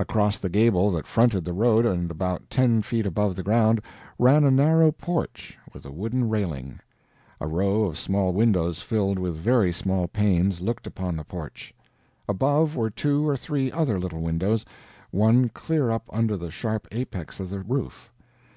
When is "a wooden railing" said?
5.86-6.80